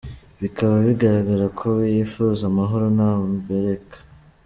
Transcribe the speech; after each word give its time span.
Bikaba 0.41 0.75
bigaragara 0.85 1.45
ko 1.57 1.65
we 1.77 1.83
yifuza 1.93 2.41
amahoro 2.51 2.85
nta 2.95 3.09
mbereka. 3.37 3.97